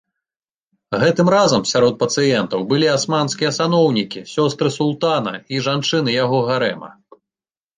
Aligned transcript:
Гэтым 1.01 1.27
разам 1.33 1.67
сярод 1.71 1.99
пацыентаў 2.03 2.63
былі 2.73 2.89
асманскія 2.95 3.51
саноўнікі, 3.59 4.25
сёстры 4.33 4.69
султана 4.79 5.33
і 5.57 5.63
жанчыны 5.69 6.09
яго 6.23 6.39
гарэма. 6.49 6.89